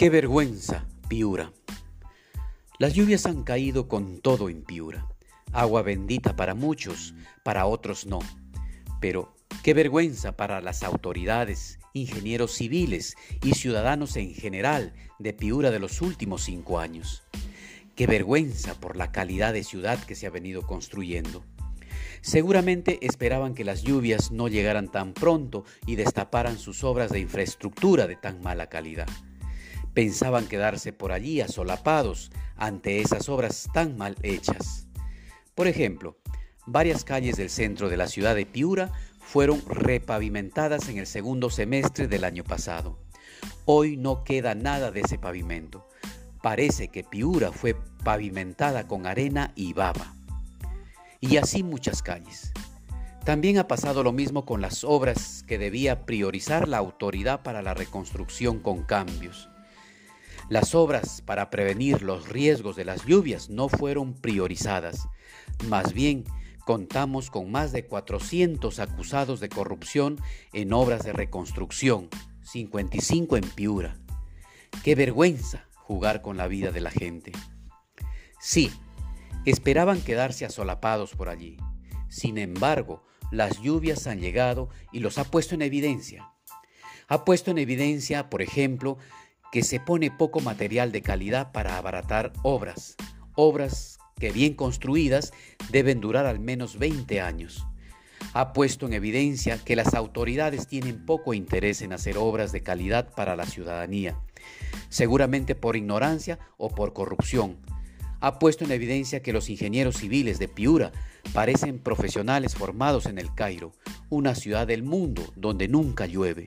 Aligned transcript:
Qué 0.00 0.08
vergüenza, 0.08 0.86
Piura. 1.10 1.52
Las 2.78 2.94
lluvias 2.94 3.26
han 3.26 3.42
caído 3.42 3.86
con 3.86 4.22
todo 4.22 4.48
en 4.48 4.62
Piura. 4.62 5.06
Agua 5.52 5.82
bendita 5.82 6.36
para 6.36 6.54
muchos, 6.54 7.12
para 7.42 7.66
otros 7.66 8.06
no. 8.06 8.20
Pero 8.98 9.34
qué 9.62 9.74
vergüenza 9.74 10.38
para 10.38 10.62
las 10.62 10.84
autoridades, 10.84 11.78
ingenieros 11.92 12.52
civiles 12.52 13.14
y 13.44 13.52
ciudadanos 13.52 14.16
en 14.16 14.32
general 14.32 14.94
de 15.18 15.34
Piura 15.34 15.70
de 15.70 15.80
los 15.80 16.00
últimos 16.00 16.44
cinco 16.44 16.78
años. 16.78 17.22
Qué 17.94 18.06
vergüenza 18.06 18.80
por 18.80 18.96
la 18.96 19.12
calidad 19.12 19.52
de 19.52 19.64
ciudad 19.64 20.02
que 20.02 20.14
se 20.14 20.26
ha 20.26 20.30
venido 20.30 20.62
construyendo. 20.62 21.44
Seguramente 22.22 23.04
esperaban 23.06 23.52
que 23.52 23.64
las 23.64 23.82
lluvias 23.82 24.30
no 24.30 24.48
llegaran 24.48 24.90
tan 24.90 25.12
pronto 25.12 25.66
y 25.86 25.96
destaparan 25.96 26.56
sus 26.56 26.84
obras 26.84 27.10
de 27.10 27.20
infraestructura 27.20 28.06
de 28.06 28.16
tan 28.16 28.40
mala 28.40 28.70
calidad. 28.70 29.06
Pensaban 29.94 30.46
quedarse 30.46 30.92
por 30.92 31.12
allí 31.12 31.40
asolapados 31.40 32.30
ante 32.56 33.00
esas 33.00 33.28
obras 33.28 33.68
tan 33.72 33.96
mal 33.96 34.16
hechas. 34.22 34.86
Por 35.54 35.66
ejemplo, 35.66 36.16
varias 36.66 37.04
calles 37.04 37.36
del 37.36 37.50
centro 37.50 37.88
de 37.88 37.96
la 37.96 38.06
ciudad 38.06 38.34
de 38.34 38.46
Piura 38.46 38.92
fueron 39.18 39.62
repavimentadas 39.66 40.88
en 40.88 40.98
el 40.98 41.06
segundo 41.06 41.50
semestre 41.50 42.08
del 42.08 42.24
año 42.24 42.44
pasado. 42.44 42.98
Hoy 43.64 43.96
no 43.96 44.24
queda 44.24 44.54
nada 44.54 44.90
de 44.90 45.00
ese 45.00 45.18
pavimento. 45.18 45.86
Parece 46.42 46.88
que 46.88 47.04
Piura 47.04 47.52
fue 47.52 47.76
pavimentada 48.02 48.88
con 48.88 49.06
arena 49.06 49.52
y 49.54 49.72
baba. 49.72 50.14
Y 51.20 51.36
así 51.36 51.62
muchas 51.62 52.02
calles. 52.02 52.52
También 53.24 53.58
ha 53.58 53.68
pasado 53.68 54.02
lo 54.02 54.12
mismo 54.12 54.46
con 54.46 54.62
las 54.62 54.82
obras 54.82 55.44
que 55.46 55.58
debía 55.58 56.06
priorizar 56.06 56.66
la 56.66 56.78
autoridad 56.78 57.42
para 57.42 57.60
la 57.60 57.74
reconstrucción 57.74 58.60
con 58.60 58.82
cambios. 58.82 59.49
Las 60.50 60.74
obras 60.74 61.22
para 61.22 61.48
prevenir 61.48 62.02
los 62.02 62.28
riesgos 62.28 62.74
de 62.74 62.84
las 62.84 63.06
lluvias 63.06 63.50
no 63.50 63.68
fueron 63.68 64.14
priorizadas. 64.14 65.06
Más 65.68 65.92
bien, 65.92 66.24
contamos 66.66 67.30
con 67.30 67.52
más 67.52 67.70
de 67.70 67.86
400 67.86 68.80
acusados 68.80 69.38
de 69.38 69.48
corrupción 69.48 70.20
en 70.52 70.72
obras 70.72 71.04
de 71.04 71.12
reconstrucción, 71.12 72.08
55 72.42 73.36
en 73.36 73.48
Piura. 73.50 73.96
¡Qué 74.82 74.96
vergüenza 74.96 75.68
jugar 75.76 76.20
con 76.20 76.36
la 76.36 76.48
vida 76.48 76.72
de 76.72 76.80
la 76.80 76.90
gente! 76.90 77.30
Sí, 78.40 78.72
esperaban 79.44 80.00
quedarse 80.00 80.44
asolapados 80.44 81.14
por 81.14 81.28
allí. 81.28 81.58
Sin 82.08 82.38
embargo, 82.38 83.04
las 83.30 83.60
lluvias 83.62 84.08
han 84.08 84.18
llegado 84.18 84.68
y 84.90 84.98
los 84.98 85.16
ha 85.18 85.22
puesto 85.22 85.54
en 85.54 85.62
evidencia. 85.62 86.32
Ha 87.06 87.24
puesto 87.24 87.52
en 87.52 87.58
evidencia, 87.58 88.30
por 88.30 88.42
ejemplo, 88.42 88.98
que 89.50 89.62
se 89.62 89.80
pone 89.80 90.10
poco 90.10 90.40
material 90.40 90.92
de 90.92 91.02
calidad 91.02 91.52
para 91.52 91.76
abaratar 91.76 92.32
obras, 92.42 92.96
obras 93.34 93.98
que 94.18 94.30
bien 94.30 94.54
construidas 94.54 95.32
deben 95.70 96.00
durar 96.00 96.26
al 96.26 96.38
menos 96.38 96.78
20 96.78 97.20
años. 97.20 97.66
Ha 98.32 98.52
puesto 98.52 98.86
en 98.86 98.92
evidencia 98.92 99.58
que 99.58 99.74
las 99.74 99.94
autoridades 99.94 100.68
tienen 100.68 101.04
poco 101.04 101.34
interés 101.34 101.82
en 101.82 101.92
hacer 101.92 102.16
obras 102.18 102.52
de 102.52 102.62
calidad 102.62 103.12
para 103.14 103.34
la 103.34 103.46
ciudadanía, 103.46 104.16
seguramente 104.88 105.54
por 105.54 105.74
ignorancia 105.74 106.38
o 106.56 106.68
por 106.68 106.92
corrupción. 106.92 107.58
Ha 108.20 108.38
puesto 108.38 108.64
en 108.64 108.72
evidencia 108.72 109.22
que 109.22 109.32
los 109.32 109.48
ingenieros 109.48 109.96
civiles 109.96 110.38
de 110.38 110.46
Piura 110.46 110.92
parecen 111.32 111.78
profesionales 111.78 112.54
formados 112.54 113.06
en 113.06 113.18
el 113.18 113.34
Cairo, 113.34 113.72
una 114.10 114.34
ciudad 114.34 114.66
del 114.66 114.82
mundo 114.82 115.32
donde 115.34 115.66
nunca 115.66 116.06
llueve 116.06 116.44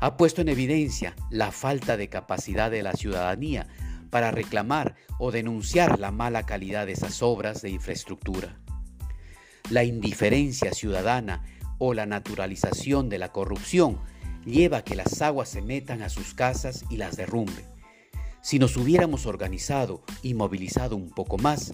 ha 0.00 0.16
puesto 0.16 0.40
en 0.40 0.48
evidencia 0.48 1.14
la 1.30 1.52
falta 1.52 1.96
de 1.96 2.08
capacidad 2.08 2.70
de 2.70 2.82
la 2.82 2.92
ciudadanía 2.92 3.66
para 4.10 4.30
reclamar 4.30 4.94
o 5.18 5.30
denunciar 5.32 5.98
la 5.98 6.10
mala 6.10 6.46
calidad 6.46 6.86
de 6.86 6.92
esas 6.92 7.22
obras 7.22 7.62
de 7.62 7.70
infraestructura. 7.70 8.58
La 9.70 9.82
indiferencia 9.82 10.72
ciudadana 10.72 11.42
o 11.78 11.94
la 11.94 12.06
naturalización 12.06 13.08
de 13.08 13.18
la 13.18 13.32
corrupción 13.32 13.98
lleva 14.44 14.78
a 14.78 14.84
que 14.84 14.94
las 14.94 15.20
aguas 15.22 15.48
se 15.48 15.62
metan 15.62 16.02
a 16.02 16.08
sus 16.08 16.34
casas 16.34 16.84
y 16.90 16.96
las 16.96 17.16
derrumbe. 17.16 17.64
Si 18.42 18.58
nos 18.58 18.76
hubiéramos 18.76 19.26
organizado 19.26 20.02
y 20.22 20.34
movilizado 20.34 20.96
un 20.96 21.10
poco 21.10 21.38
más, 21.38 21.72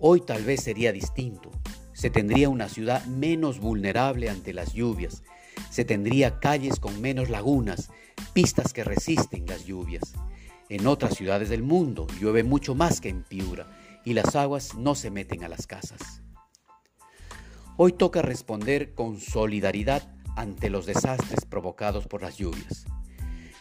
hoy 0.00 0.20
tal 0.20 0.44
vez 0.44 0.62
sería 0.62 0.92
distinto. 0.92 1.50
Se 1.92 2.10
tendría 2.10 2.48
una 2.48 2.68
ciudad 2.68 3.04
menos 3.06 3.60
vulnerable 3.60 4.28
ante 4.28 4.52
las 4.52 4.72
lluvias, 4.72 5.22
se 5.70 5.84
tendría 5.84 6.40
calles 6.40 6.80
con 6.80 7.00
menos 7.00 7.30
lagunas, 7.30 7.90
pistas 8.32 8.72
que 8.72 8.84
resisten 8.84 9.46
las 9.46 9.64
lluvias. 9.64 10.14
En 10.68 10.86
otras 10.86 11.16
ciudades 11.16 11.48
del 11.48 11.62
mundo 11.62 12.06
llueve 12.20 12.44
mucho 12.44 12.74
más 12.74 13.00
que 13.00 13.08
en 13.08 13.22
Piura 13.22 13.66
y 14.04 14.14
las 14.14 14.36
aguas 14.36 14.74
no 14.74 14.94
se 14.94 15.10
meten 15.10 15.44
a 15.44 15.48
las 15.48 15.66
casas. 15.66 16.22
Hoy 17.76 17.92
toca 17.92 18.22
responder 18.22 18.94
con 18.94 19.18
solidaridad 19.18 20.14
ante 20.36 20.70
los 20.70 20.86
desastres 20.86 21.44
provocados 21.44 22.06
por 22.06 22.22
las 22.22 22.36
lluvias. 22.36 22.84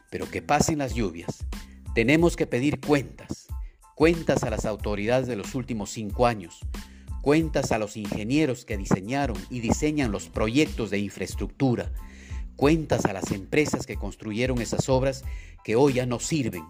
Pero 0.09 0.29
que 0.29 0.41
pasen 0.41 0.79
las 0.79 0.93
lluvias, 0.93 1.45
tenemos 1.93 2.35
que 2.35 2.47
pedir 2.47 2.79
cuentas, 2.79 3.47
cuentas 3.95 4.43
a 4.43 4.49
las 4.49 4.65
autoridades 4.65 5.27
de 5.27 5.35
los 5.35 5.55
últimos 5.55 5.91
cinco 5.91 6.27
años, 6.27 6.59
cuentas 7.21 7.71
a 7.71 7.77
los 7.77 7.97
ingenieros 7.97 8.65
que 8.65 8.77
diseñaron 8.77 9.37
y 9.49 9.59
diseñan 9.59 10.11
los 10.11 10.29
proyectos 10.29 10.89
de 10.89 10.99
infraestructura, 10.99 11.91
cuentas 12.55 13.05
a 13.05 13.13
las 13.13 13.31
empresas 13.31 13.85
que 13.85 13.95
construyeron 13.95 14.61
esas 14.61 14.89
obras 14.89 15.23
que 15.63 15.75
hoy 15.75 15.93
ya 15.93 16.05
no 16.05 16.19
sirven, 16.19 16.63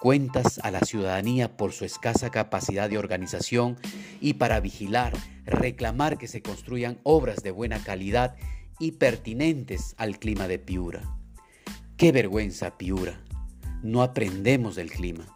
cuentas 0.00 0.58
a 0.62 0.70
la 0.70 0.80
ciudadanía 0.80 1.56
por 1.56 1.72
su 1.72 1.84
escasa 1.84 2.30
capacidad 2.30 2.90
de 2.90 2.98
organización 2.98 3.76
y 4.20 4.34
para 4.34 4.60
vigilar, 4.60 5.12
reclamar 5.44 6.18
que 6.18 6.28
se 6.28 6.42
construyan 6.42 6.98
obras 7.02 7.42
de 7.42 7.50
buena 7.50 7.82
calidad 7.82 8.36
y 8.78 8.92
pertinentes 8.92 9.94
al 9.98 10.18
clima 10.18 10.48
de 10.48 10.58
Piura. 10.58 11.16
Qué 11.96 12.12
vergüenza, 12.12 12.76
Piura. 12.76 13.20
No 13.82 14.02
aprendemos 14.02 14.74
del 14.74 14.90
clima. 14.90 15.33